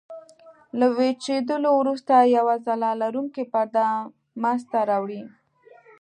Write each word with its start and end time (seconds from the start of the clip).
له 0.79 0.85
وچېدلو 0.97 1.69
وروسته 1.81 2.13
یوه 2.35 2.55
ځلا 2.65 2.91
لرونکې 3.01 3.43
پرده 3.53 3.85
منځته 4.43 4.79
راوړي. 4.89 5.21